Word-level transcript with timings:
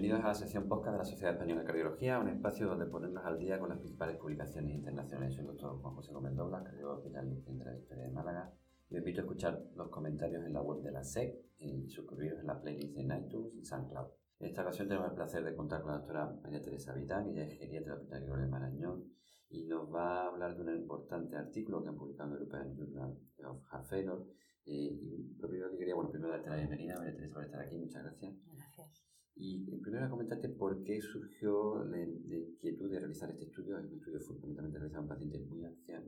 bienvenidos 0.00 0.26
a 0.26 0.28
la 0.28 0.34
sección 0.34 0.68
podcast 0.68 0.92
de 0.92 0.98
la 0.98 1.04
Sociedad 1.04 1.32
Española 1.32 1.62
de 1.62 1.66
Cardiología, 1.66 2.20
un 2.20 2.28
espacio 2.28 2.68
donde 2.68 2.86
ponernos 2.86 3.24
al 3.26 3.36
día 3.36 3.58
con 3.58 3.68
las 3.68 3.78
principales 3.78 4.16
publicaciones 4.16 4.72
internacionales. 4.72 5.34
Soy 5.34 5.40
el 5.40 5.48
doctor 5.48 5.76
Juan 5.80 5.94
José 5.96 6.12
Gómez 6.12 6.34
cardiólogo 6.36 6.98
hospital 6.98 7.28
de 7.28 7.64
la 7.64 7.72
Victoria 7.72 8.04
de 8.04 8.10
Málaga. 8.10 8.52
Y 8.90 8.94
os 8.94 8.98
invito 9.00 9.22
a 9.22 9.24
escuchar 9.24 9.60
los 9.74 9.88
comentarios 9.88 10.46
en 10.46 10.52
la 10.52 10.62
web 10.62 10.82
de 10.82 10.92
la 10.92 11.02
SEC 11.02 11.34
y 11.58 11.88
suscribiros 11.88 12.38
en 12.38 12.46
la 12.46 12.60
playlist 12.60 12.94
de 12.94 13.02
iTunes 13.02 13.52
y 13.56 13.64
SoundCloud. 13.64 14.06
En 14.38 14.46
esta 14.46 14.62
ocasión 14.62 14.86
tenemos 14.86 15.10
el 15.10 15.16
placer 15.16 15.42
de 15.42 15.56
contar 15.56 15.82
con 15.82 15.90
la 15.90 15.98
doctora 15.98 16.32
María 16.44 16.62
Teresa 16.62 16.94
Vitán, 16.94 17.26
ella 17.30 17.42
es 17.42 17.58
geriatra 17.58 17.94
del 17.94 18.02
Hospital 18.02 18.40
de 18.40 18.46
Marañón 18.46 19.04
y 19.50 19.64
nos 19.64 19.92
va 19.92 20.22
a 20.22 20.26
hablar 20.28 20.54
de 20.54 20.62
un 20.62 20.76
importante 20.76 21.34
artículo 21.34 21.82
que 21.82 21.88
han 21.88 21.96
publicado 21.96 22.28
en 22.28 22.36
European 22.36 22.72
Journal 22.76 23.18
of 23.46 23.64
Heart 23.68 23.86
Failure. 23.86 24.22
Eh, 24.64 24.96
y 25.02 25.34
lo 25.40 25.48
primero 25.48 25.72
que 25.72 25.78
quería, 25.78 25.96
bueno, 25.96 26.12
primero 26.12 26.30
darte 26.30 26.50
la 26.50 26.56
bienvenida, 26.56 26.98
María 26.98 27.16
Teresa, 27.16 27.34
por 27.34 27.44
estar 27.44 27.60
aquí, 27.60 27.76
muchas 27.78 28.04
gracias. 28.04 28.36
Gracias. 28.54 29.17
Y 29.38 29.72
eh, 29.72 29.78
primero 29.80 30.10
comentarte 30.10 30.48
por 30.48 30.82
qué 30.82 31.00
surgió 31.00 31.84
la, 31.84 32.02
inquietud 32.02 32.90
de 32.90 32.98
realizar 32.98 33.30
este 33.30 33.44
estudio. 33.44 33.78
Es 33.78 33.84
un 33.84 33.98
estudio 33.98 34.20
fundamentalmente 34.20 34.78
realizado 34.78 35.02
en 35.04 35.08
pacientes 35.08 35.46
muy 35.46 35.64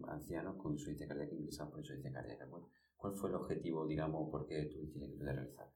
ancianos 0.09 0.57
con 0.57 0.73
insuficiencia 0.73 1.07
cardíaca 1.07 1.35
ingresados 1.35 1.71
por 1.71 1.81
insuficiencia 1.81 2.21
cardíaca. 2.21 2.47
Bueno, 2.47 2.69
¿Cuál 3.01 3.15
fue 3.15 3.31
el 3.31 3.37
objetivo, 3.37 3.87
digamos, 3.87 4.31
por 4.31 4.47
qué 4.47 4.67
tuviste 4.67 4.99
la 4.99 5.07
inquietud 5.07 5.25
de 5.25 5.33
realizar? 5.33 5.73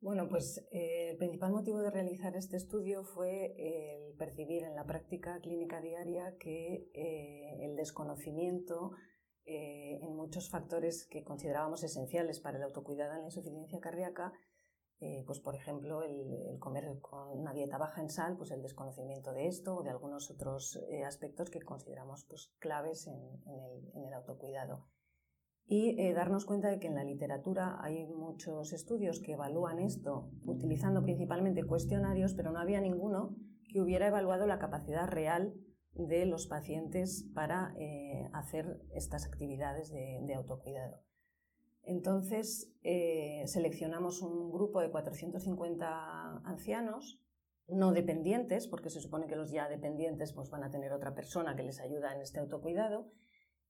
Bueno, 0.00 0.28
pues 0.28 0.58
eh, 0.70 1.10
el 1.10 1.16
principal 1.16 1.50
motivo 1.50 1.80
de 1.80 1.90
realizar 1.90 2.36
este 2.36 2.56
estudio 2.56 3.02
fue 3.04 3.54
el 3.56 4.14
percibir 4.16 4.64
en 4.64 4.74
la 4.74 4.84
práctica 4.84 5.40
clínica 5.40 5.80
diaria 5.80 6.36
que 6.38 6.90
eh, 6.92 7.64
el 7.64 7.74
desconocimiento 7.74 8.92
eh, 9.46 9.98
en 10.02 10.14
muchos 10.14 10.50
factores 10.50 11.06
que 11.10 11.24
considerábamos 11.24 11.82
esenciales 11.82 12.38
para 12.38 12.58
el 12.58 12.64
autocuidado 12.64 13.14
en 13.14 13.20
la 13.20 13.28
insuficiencia 13.28 13.80
cardíaca, 13.80 14.32
pues 15.26 15.40
por 15.40 15.54
ejemplo 15.54 16.02
el, 16.02 16.58
comer 16.58 16.98
con 17.00 17.38
una 17.38 17.52
dieta 17.52 17.78
baja 17.78 18.00
en 18.00 18.10
sal, 18.10 18.36
pues 18.36 18.50
el 18.50 18.62
desconocimiento 18.62 19.32
de 19.32 19.46
esto 19.46 19.76
o 19.76 19.82
de 19.82 19.90
algunos 19.90 20.30
otros 20.30 20.78
aspectos 21.06 21.50
que 21.50 21.60
consideramos 21.60 22.24
pues, 22.28 22.52
claves 22.58 23.06
en, 23.06 24.04
el, 24.04 24.12
autocuidado 24.12 24.88
y 25.68 26.00
eh, 26.00 26.14
darnos 26.14 26.46
cuenta 26.46 26.68
de 26.68 26.80
que 26.80 26.86
en 26.86 26.94
la 26.94 27.04
literatura 27.04 27.76
hay 27.82 28.06
muchos 28.06 28.72
estudios 28.72 29.20
que 29.20 29.32
evalúan 29.32 29.78
esto 29.78 30.30
utilizando 30.44 31.02
principalmente 31.02 31.62
cuestionarios, 31.64 32.32
pero 32.34 32.50
no 32.50 32.58
había 32.58 32.80
ninguno 32.80 33.36
que 33.70 33.82
hubiera 33.82 34.06
evaluado 34.06 34.46
la 34.46 34.58
capacidad 34.58 35.06
real 35.06 35.54
de 35.92 36.24
los 36.24 36.46
pacientes 36.46 37.28
para 37.34 37.74
eh, 37.78 38.30
hacer 38.32 38.80
estas 38.94 39.26
actividades 39.26 39.90
de, 39.90 40.34
autocuidado. 40.34 41.02
Entonces, 41.88 42.70
eh, 42.82 43.44
seleccionamos 43.46 44.20
un 44.20 44.52
grupo 44.52 44.82
de 44.82 44.90
450 44.90 46.42
ancianos, 46.44 47.18
no 47.66 47.92
dependientes, 47.92 48.68
porque 48.68 48.90
se 48.90 49.00
supone 49.00 49.26
que 49.26 49.36
los 49.36 49.50
ya 49.50 49.70
dependientes 49.70 50.34
pues, 50.34 50.50
van 50.50 50.64
a 50.64 50.70
tener 50.70 50.92
otra 50.92 51.14
persona 51.14 51.56
que 51.56 51.62
les 51.62 51.80
ayuda 51.80 52.14
en 52.14 52.20
este 52.20 52.40
autocuidado, 52.40 53.10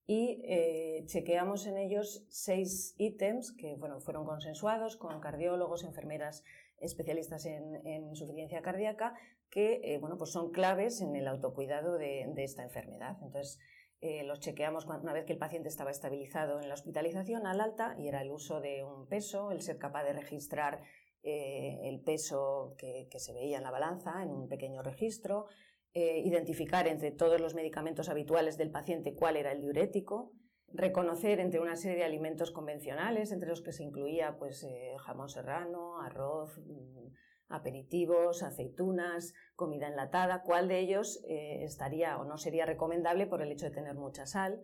y 0.05 0.43
eh, 0.45 1.05
chequeamos 1.07 1.67
en 1.67 1.77
ellos 1.77 2.25
seis 2.29 2.97
ítems 2.99 3.53
que 3.53 3.77
bueno, 3.77 4.01
fueron 4.01 4.25
consensuados 4.25 4.97
con 4.97 5.21
cardiólogos, 5.21 5.85
enfermeras 5.85 6.43
especialistas 6.81 7.45
en, 7.47 7.87
insuficiencia 7.87 8.63
cardíaca, 8.63 9.15
que 9.49 9.81
eh, 9.85 9.99
bueno, 9.99 10.17
pues 10.19 10.31
son 10.31 10.51
claves 10.51 11.03
en 11.03 11.15
el 11.15 11.29
autocuidado 11.29 11.99
de, 11.99 12.33
esta 12.39 12.65
enfermedad. 12.65 13.17
Entonces, 13.23 13.61
eh, 14.01 14.25
los 14.25 14.41
chequeamos 14.41 14.87
una 14.87 15.13
vez 15.13 15.25
que 15.25 15.33
el 15.33 15.39
paciente 15.39 15.69
estaba 15.69 15.91
estabilizado 15.91 16.61
en 16.61 16.69
la 16.69 16.75
hospitalización 16.75 17.47
al 17.47 17.61
alta 17.61 17.97
y 17.99 18.09
era 18.09 18.23
el 18.23 18.31
uso 18.31 18.61
de 18.61 18.85
un 18.85 19.07
peso, 19.07 19.51
el 19.51 19.61
ser 19.61 19.79
capaz 19.79 20.05
de 20.05 20.13
registrar 20.13 20.83
el 21.21 22.01
peso 22.01 22.75
que, 22.79 23.07
que 23.11 23.19
se 23.19 23.35
veía 23.35 23.59
en 23.59 23.65
la 23.65 23.71
balanza 23.71 24.23
en 24.23 24.31
un 24.31 24.49
pequeño 24.49 24.83
registro, 24.83 25.47
eh, 25.95 26.21
identificar 26.25 26.87
entre 26.87 27.11
todos 27.11 27.41
los 27.41 27.55
medicamentos 27.55 28.09
habituales 28.09 28.59
del 28.59 28.71
paciente 28.71 29.15
cuál 29.15 29.37
era 29.37 29.53
el 29.53 29.63
diurético, 29.63 30.33
reconocer 30.69 31.41
entre 31.41 31.61
una 31.61 31.77
serie 31.77 31.97
de 31.97 32.05
alimentos 32.05 32.51
convencionales, 32.51 33.33
entre 33.33 33.49
los 33.49 33.63
que 33.63 33.73
se 33.73 33.85
incluía 33.85 34.37
pues, 34.39 34.63
eh, 34.65 34.95
jamón 34.99 35.31
serrano, 35.31 36.01
arroz, 36.03 36.59
mm, 36.59 37.07
aperitivos, 37.49 38.43
aceitunas, 38.43 39.35
comida 39.55 39.89
enlatada, 39.89 40.43
cuál 40.43 40.69
de 40.69 40.79
ellos 40.81 41.23
eh, 41.29 41.65
estaría 41.65 42.19
o 42.19 42.25
no 42.25 42.39
sería 42.39 42.67
recomendable 42.67 43.27
por 43.27 43.43
el 43.43 43.53
hecho 43.53 43.67
de 43.67 43.75
tener 43.75 43.95
mucha 43.95 44.27
sal, 44.27 44.61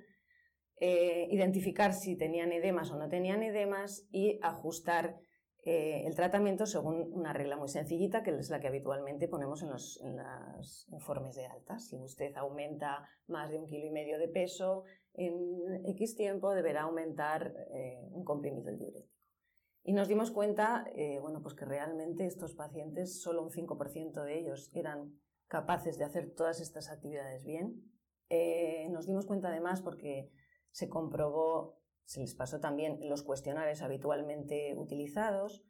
identificar 0.77 1.95
si 1.95 2.17
tenían 2.17 2.53
edemas 2.53 2.91
o 2.91 2.99
no 2.99 3.09
tenían 3.09 3.43
edemas 3.43 4.07
y 4.11 4.39
ajustar 4.43 5.17
eh, 5.67 6.07
el 6.07 6.15
tratamiento 6.15 6.67
según 6.67 7.11
una 7.15 7.33
regla 7.33 7.57
muy 7.57 7.69
sencillita, 7.69 8.23
que 8.23 8.31
es 8.33 8.51
la 8.51 8.61
que 8.61 8.69
habitualmente 8.69 9.29
ponemos 9.29 9.63
en 9.63 9.71
los 9.71 9.99
informes 10.93 11.37
de 11.37 11.47
alta. 11.47 11.79
Si 11.79 11.97
usted 11.97 12.37
aumenta 12.37 13.09
más 13.29 13.51
de 13.51 13.59
un 13.59 13.67
kilo 13.67 13.87
y 13.87 13.91
medio 13.91 14.19
de 14.19 14.29
peso 14.29 14.85
en 15.15 15.87
X 15.87 16.17
tiempo, 16.17 16.53
deberá 16.53 16.83
aumentar 16.83 17.55
eh, 17.73 17.99
un 18.11 18.25
comprimido 18.25 18.69
el 18.69 18.79
diurético. 18.79 19.14
Y 19.85 19.93
nos 19.93 20.09
dimos 20.09 20.33
cuenta, 20.33 20.85
eh, 20.97 21.21
bueno, 21.21 21.41
pues 21.43 21.55
que 21.55 21.65
realmente 21.65 22.27
estos 22.27 22.55
pacientes, 22.55 23.21
solo 23.23 23.43
un 23.43 23.51
5% 23.51 24.25
de 24.25 24.39
ellos 24.41 24.71
eran 24.75 25.21
capaces 25.47 25.99
de 25.99 26.05
hacer 26.05 26.35
todas 26.35 26.61
estas 26.61 26.91
actividades 26.91 27.45
bien. 27.45 27.93
nos 28.91 29.07
dimos 29.07 29.27
cuenta 29.27 29.49
además 29.49 29.83
porque 29.83 30.33
se 30.73 30.89
comprobó 30.89 31.79
se 32.05 32.21
les 32.21 32.35
pasó 32.35 32.61
también 32.61 32.99
los 33.09 33.23
cuestionarios 33.23 33.83
habitualmente 33.83 34.75
utilizados 34.77 35.65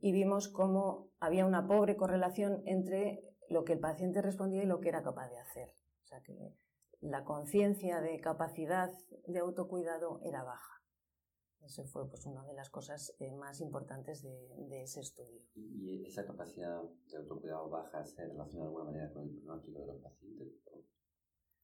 y 0.00 0.12
vimos 0.12 0.48
cómo 0.48 1.10
había 1.20 1.46
una 1.46 1.66
pobre 1.66 1.96
correlación 1.96 2.62
entre 2.66 3.22
lo 3.48 3.64
que 3.64 3.74
el 3.74 3.80
paciente 3.80 4.20
respondía 4.20 4.62
y 4.62 4.66
lo 4.66 4.80
que 4.80 4.88
era 4.88 5.02
capaz 5.02 5.28
de 5.28 5.38
hacer. 5.38 5.68
O 6.02 6.06
sea 6.06 6.20
que 6.22 6.54
la 7.00 7.24
conciencia 7.24 8.00
de 8.00 8.20
capacidad 8.20 8.90
de 9.26 9.38
autocuidado 9.38 10.20
era 10.22 10.42
baja. 10.42 10.82
Eso 11.64 11.84
fue 11.84 12.08
pues, 12.08 12.26
una 12.26 12.44
de 12.44 12.54
las 12.54 12.68
cosas 12.70 13.14
eh, 13.18 13.32
más 13.32 13.60
importantes 13.60 14.22
de, 14.22 14.82
ese 14.82 15.00
estudio. 15.00 15.40
¿Y 15.54 16.04
esa 16.06 16.26
capacidad 16.26 16.82
de 17.10 17.16
autocuidado 17.16 17.70
baja 17.70 18.04
se 18.04 18.26
relaciona 18.26 18.64
de 18.64 18.68
alguna 18.68 18.84
manera 18.84 19.12
con 19.12 19.22
el 19.22 19.30
pronóstico 19.36 19.80
de 19.80 19.86
los 19.86 20.02
pacientes? 20.02 20.48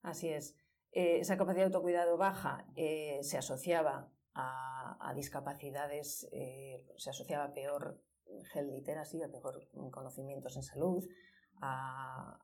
Así 0.02 0.28
es. 0.28 0.56
Eh, 0.92 1.20
esa 1.20 1.36
capacidad 1.36 1.62
de 1.62 1.74
autocuidado 1.74 2.16
baja 2.16 2.66
eh, 2.76 3.20
se 3.22 3.38
asociaba 3.38 4.10
a, 4.34 5.12
discapacidades, 5.14 6.28
eh, 6.32 6.86
se 6.96 7.10
asociaba 7.10 7.52
peor 7.52 8.00
gel 8.52 8.70
literacy, 8.70 9.22
a 9.22 9.30
peor 9.30 9.68
conocimientos 9.90 10.56
en 10.56 10.62
salud, 10.62 11.04
a, 11.60 12.38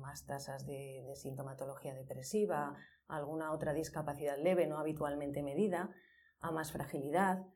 más 0.00 0.24
tasas 0.26 0.66
de, 0.66 1.02
de, 1.06 1.16
sintomatología 1.16 1.94
depresiva, 1.94 2.76
a 3.08 3.16
alguna 3.16 3.52
otra 3.52 3.72
discapacidad 3.72 4.38
leve 4.38 4.66
no 4.66 4.78
habitualmente 4.78 5.42
medida, 5.42 5.90
a 6.40 6.50
más 6.50 6.72
fragilidad, 6.72 7.46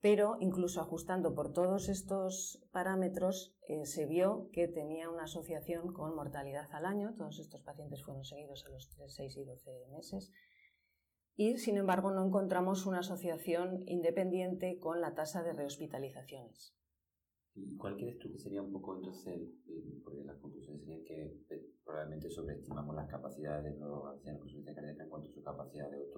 pero 0.00 0.36
incluso 0.40 0.80
ajustando 0.80 1.34
por 1.34 1.52
todos 1.52 1.88
estos 1.88 2.66
parámetros 2.72 3.54
eh, 3.68 3.84
se 3.84 4.06
vio 4.06 4.48
que 4.52 4.66
tenía 4.66 5.10
una 5.10 5.24
asociación 5.24 5.92
con 5.92 6.14
mortalidad 6.14 6.68
al 6.72 6.86
año. 6.86 7.14
Todos 7.16 7.38
estos 7.38 7.62
pacientes 7.62 8.02
fueron 8.02 8.24
seguidos 8.24 8.64
a 8.66 8.70
los 8.70 8.88
3, 8.96 9.12
6 9.14 9.36
y 9.36 9.44
12 9.44 9.70
meses. 9.92 10.32
Y, 11.36 11.58
sin 11.58 11.76
embargo, 11.76 12.10
no 12.10 12.26
encontramos 12.26 12.86
una 12.86 13.00
asociación 13.00 13.82
independiente 13.86 14.78
con 14.78 15.00
la 15.00 15.14
tasa 15.14 15.42
de 15.42 15.52
rehospitalizaciones. 15.52 16.74
¿Y 17.54 17.76
cuál 17.76 17.96
crees 17.96 18.18
tú 18.18 18.30
que 18.32 18.38
sería 18.38 18.62
un 18.62 18.72
poco 18.72 18.96
entonces, 18.96 19.50
porque 20.04 20.24
las 20.24 20.38
conclusiones 20.38 20.82
serían 20.82 21.04
que 21.04 21.44
eh, 21.50 21.66
probablemente 21.84 22.30
sobreestimamos 22.30 22.94
las 22.94 23.08
capacidades 23.08 23.64
de 23.64 23.80
los 23.80 24.06
ancianos 24.06 24.40
con 24.40 24.48
insuficiencia 24.48 24.74
cardíaca 24.74 25.02
en 25.02 25.10
cuanto 25.10 25.28
a 25.28 25.32
su 25.32 25.42
capacidad 25.42 25.90
de 25.90 26.10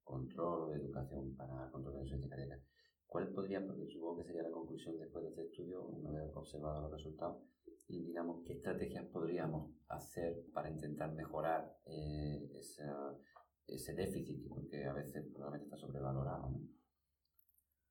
autocontrol 0.00 0.62
o 0.62 0.68
de 0.70 0.76
educación 0.76 1.36
para 1.36 1.70
controlar 1.70 2.00
la 2.00 2.02
insuficiencia 2.02 2.30
cardíaca? 2.30 2.62
¿Cuál 3.06 3.28
podría, 3.32 3.64
porque 3.66 3.86
supongo 3.86 4.18
que 4.18 4.24
sería 4.24 4.42
la 4.42 4.50
conclusión 4.50 4.96
después 4.98 5.24
de 5.24 5.30
este 5.30 5.42
estudio, 5.42 5.82
una 5.82 6.10
vez 6.12 6.30
observado 6.34 6.82
los 6.82 6.92
resultados, 6.92 7.42
y 7.88 8.04
digamos 8.04 8.44
qué 8.44 8.52
estrategias 8.52 9.04
podríamos 9.06 9.72
hacer 9.88 10.44
para 10.54 10.70
intentar 10.70 11.12
mejorar 11.12 11.76
eh, 11.86 12.48
ese 13.66 13.94
déficit, 13.94 14.46
porque 14.48 14.84
a 14.84 14.92
veces 14.92 15.26
probablemente 15.34 15.64
está 15.64 15.76
sobrevalorado? 15.76 16.54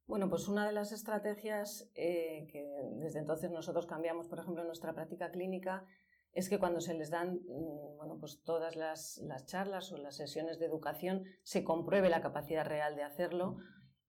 Bueno, 0.08 0.30
pues 0.30 0.48
una 0.48 0.66
de 0.66 0.74
las 0.74 0.92
estrategias 0.92 1.92
eh, 1.96 2.48
que 2.50 2.66
desde 2.96 3.20
entonces 3.20 3.52
nosotros 3.52 3.86
cambiamos, 3.86 4.28
por 4.28 4.40
ejemplo, 4.40 4.62
en 4.62 4.68
nuestra 4.68 4.94
práctica 4.94 5.30
clínica, 5.32 5.86
es 6.34 6.50
que 6.50 6.60
cuando 6.60 6.80
se 6.80 6.94
les 6.94 7.10
dan 7.10 7.36
mm, 7.36 7.98
bueno, 7.98 8.18
pues 8.20 8.42
todas 8.44 8.76
las, 8.76 9.18
las 9.20 9.46
charlas 9.46 9.92
o 9.92 9.98
las 9.98 10.16
sesiones 10.16 10.58
de 10.60 10.66
educación 10.66 11.24
se 11.44 11.64
compruebe 11.64 12.10
la 12.10 12.22
capacidad 12.22 12.66
real 12.66 12.96
de 12.96 13.04
hacerlo 13.04 13.58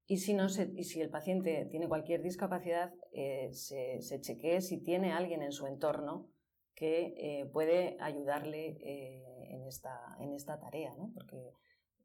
y 0.06 0.16
si, 0.16 0.34
no 0.34 0.46
y 0.46 0.84
si 0.84 1.00
el 1.00 1.08
paciente 1.08 1.68
tiene 1.70 1.86
cualquier 1.86 2.20
discapacidad, 2.20 2.92
eh, 3.12 3.50
se, 3.52 4.00
se, 4.00 4.20
chequee 4.20 4.60
si 4.60 4.82
tiene 4.82 5.12
alguien 5.12 5.40
en 5.40 5.52
su 5.52 5.68
entorno 5.68 6.28
que 6.74 7.14
eh, 7.16 7.46
puede 7.52 7.96
ayudarle 8.00 8.76
eh, 8.80 9.22
en, 9.50 9.66
esta, 9.68 10.16
en 10.18 10.34
esta 10.34 10.58
tarea, 10.58 10.94
¿no? 10.96 11.12
Porque 11.14 11.52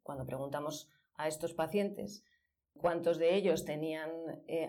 cuando 0.04 0.28
preguntamos 0.28 0.92
a 1.16 1.28
estos 1.28 1.56
pacientes 1.56 2.24
cuántos 2.80 3.18
de 3.18 3.34
ellos 3.34 3.66
tenían 3.66 4.12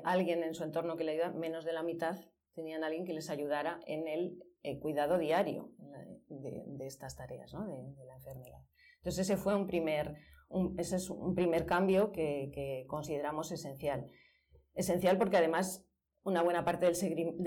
alguien 0.05 0.43
en 0.43 0.55
su 0.55 0.65
entorno 0.65 0.97
que 0.97 1.05
le 1.05 1.13
ayuda, 1.13 1.33
menos 1.33 1.67
de 1.67 1.75
la 1.75 1.83
mitad 1.83 2.17
tenían 2.55 2.85
alguien 2.85 3.05
que 3.05 3.13
les 3.13 3.29
ayudara 3.29 3.81
en 3.87 4.09
el 4.09 4.43
eh, 4.67 4.81
cuidado 4.81 5.19
diario 5.19 5.71
de, 6.29 6.87
estas 6.87 7.17
tareas, 7.17 7.55
¿no? 7.55 7.67
de, 7.67 8.05
la 8.05 8.15
enfermedad. 8.15 8.61
Entonces 8.97 9.29
ese 9.29 9.37
fue 9.37 9.55
un 9.55 9.67
primer, 9.67 10.15
ese 10.77 10.97
es 10.97 11.09
un 11.09 11.35
primer 11.35 11.67
cambio 11.67 12.11
que, 12.11 12.85
consideramos 12.89 13.53
esencial. 13.53 14.11
Esencial 14.75 15.19
porque 15.19 15.37
además 15.37 15.87
una 16.25 16.43
buena 16.43 16.65
parte 16.65 16.87
del, 16.87 16.97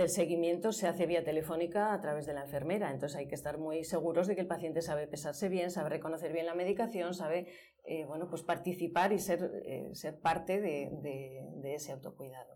seguimiento 0.10 0.71
se 0.71 0.88
hace 0.88 1.06
vía 1.06 1.25
telefónica 1.25 1.94
a 1.94 2.00
través 2.00 2.25
de 2.25 2.33
la 2.33 2.44
enfermera, 2.44 2.92
entonces 2.92 3.18
hay 3.18 3.27
que 3.27 3.36
estar 3.36 3.57
muy 3.57 3.83
seguros 3.83 4.27
de 4.27 4.36
que 4.36 4.42
el 4.42 4.48
paciente 4.48 4.81
sabe 4.81 5.06
pesarse 5.06 5.50
bien, 5.50 5.69
sabe 5.69 5.89
reconocer 5.89 6.31
bien 6.31 6.45
la 6.45 6.56
medicación, 6.56 7.13
sabe 7.13 7.48
eh, 7.83 8.06
bueno, 8.06 8.30
pues 8.30 8.44
participar 8.44 9.12
y 9.12 9.19
ser, 9.19 9.51
eh, 9.66 9.89
ser 9.94 10.21
parte 10.21 10.62
de, 10.62 11.74
ese 11.75 11.92
autocuidado. 11.92 12.56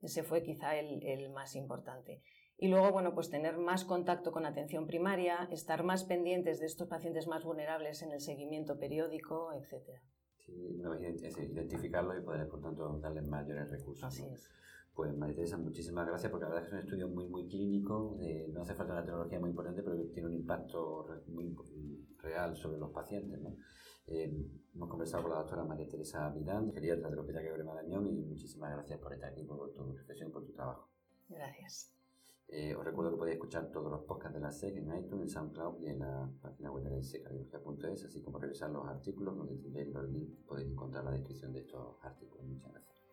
Ese 0.00 0.22
fue 0.22 0.42
quizá 0.42 0.76
el, 0.76 1.30
más 1.30 1.56
importante. 1.56 2.22
Y 2.56 2.68
luego, 2.68 2.92
bueno, 2.92 3.14
pues 3.14 3.30
tener 3.30 3.56
más 3.56 3.84
contacto 3.84 4.32
con 4.32 4.46
atención 4.46 4.86
primaria, 4.86 5.48
estar 5.50 5.84
más 5.84 6.04
pendientes 6.04 6.58
de 6.60 6.66
estos 6.66 6.88
pacientes 6.88 7.26
más 7.26 7.44
vulnerables 7.44 8.02
en 8.02 8.12
el 8.12 8.20
seguimiento 8.20 8.78
periódico, 8.78 9.52
etc. 9.52 10.00
Sí, 10.38 10.52
identificarlos 11.52 12.18
y 12.18 12.22
poder, 12.22 12.48
por 12.48 12.60
tanto, 12.60 12.98
darles 12.98 13.28
mayores 13.28 13.70
recursos. 13.70 14.04
Así 14.04 14.24
es. 14.26 14.48
Pues 14.94 15.16
María 15.16 15.36
Teresa, 15.36 15.56
muchísimas 15.56 16.08
gracias 16.08 16.32
porque 16.32 16.46
la 16.46 16.50
verdad 16.50 16.64
es 16.64 16.70
que 16.70 16.76
es 16.76 16.82
un 16.82 16.88
estudio 16.88 17.08
muy, 17.08 17.28
muy 17.28 17.46
clínico, 17.46 18.18
eh, 18.20 18.48
no 18.52 18.62
hace 18.62 18.74
falta 18.74 18.94
una 18.94 19.04
tecnología 19.04 19.38
muy 19.38 19.50
importante, 19.50 19.80
pero 19.84 19.96
tiene 20.12 20.28
un 20.28 20.34
impacto 20.34 21.06
muy 21.28 21.54
real 22.18 22.56
sobre 22.56 22.78
los 22.78 22.90
pacientes. 22.90 23.40
¿no? 23.40 23.54
Eh, 24.10 24.32
hemos 24.74 24.88
conversado 24.88 25.22
con 25.22 25.32
la 25.32 25.38
doctora 25.38 25.64
María 25.64 25.86
Teresa 25.88 26.30
Vidal, 26.30 26.72
geriatra 26.72 27.10
del 27.10 27.18
Hospital 27.18 27.42
Gregorio 27.42 27.66
Marañón, 27.66 28.06
y 28.06 28.12
muchísimas 28.12 28.72
gracias 28.72 28.98
por 28.98 29.12
estar 29.12 29.30
aquí, 29.30 29.44
por 29.44 29.72
tu 29.72 29.92
reflexión, 29.92 30.30
por 30.32 30.44
tu 30.46 30.52
trabajo. 30.52 30.88
Gracias. 31.28 31.94
Eh, 32.48 32.74
os 32.74 32.82
recuerdo 32.82 33.10
que 33.10 33.18
podéis 33.18 33.34
escuchar 33.34 33.70
todos 33.70 33.90
los 33.90 34.04
podcasts 34.04 34.34
de 34.34 34.40
la 34.40 34.50
SEC 34.50 34.76
en 34.78 34.96
iTunes, 34.96 35.24
en 35.24 35.28
SoundCloud 35.28 35.82
y 35.82 35.88
en 35.88 35.98
la 35.98 36.30
página 36.40 36.72
web 36.72 36.84
de 36.84 36.90
la 36.90 37.02
secardiología.es, 37.02 38.04
así 38.04 38.22
como 38.22 38.38
revisar 38.38 38.70
los 38.70 38.88
artículos 38.88 39.36
donde 39.36 39.56
tenéis 39.56 39.88
los 39.92 40.08
links 40.08 40.40
podéis 40.46 40.70
encontrar 40.70 41.04
la 41.04 41.10
descripción 41.10 41.52
de 41.52 41.60
estos 41.60 41.98
artículos. 42.02 42.46
Muchas 42.46 42.72
gracias. 42.72 43.04